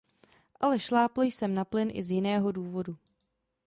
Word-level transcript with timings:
Ale 0.59 0.79
šlápl 0.79 1.21
jsem 1.21 1.53
na 1.55 1.65
plyn 1.65 1.89
i 1.93 2.03
z 2.03 2.11
jiného 2.11 2.51
důvodu. 2.51 2.97